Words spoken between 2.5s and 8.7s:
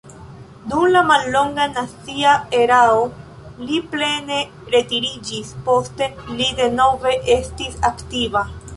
erao li plene retiriĝis, poste li denove estis aktiva.